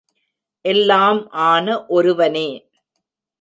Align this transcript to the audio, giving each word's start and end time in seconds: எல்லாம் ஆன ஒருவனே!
எல்லாம் 0.65 1.29
ஆன 1.43 1.85
ஒருவனே! 1.87 2.47